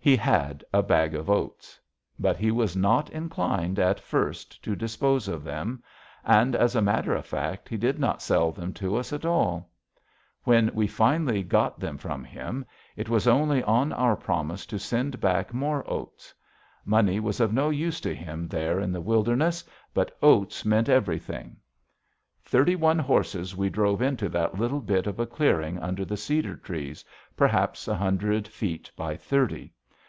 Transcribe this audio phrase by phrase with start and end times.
[0.00, 1.78] He had a bag of oats.
[2.18, 5.82] But he was not inclined, at first, to dispose of them,
[6.24, 9.68] and, as a matter of fact, he did not sell them to us at all.
[10.44, 12.64] When we finally got them from him,
[12.96, 16.32] it was only on our promise to send back more oats.
[16.86, 21.54] Money was of no use to him there in the wilderness; but oats meant everything.
[22.44, 26.56] Thirty one horses we drove into that little bit of a clearing under the cedar
[26.56, 27.04] trees,
[27.36, 29.74] perhaps a hundred feet by thirty.